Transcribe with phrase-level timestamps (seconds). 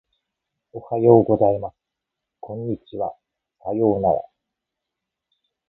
[0.73, 1.75] おはようございます。
[2.39, 3.13] こんにちは。
[3.63, 4.15] さようなら。